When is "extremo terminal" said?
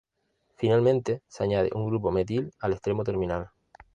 2.73-3.51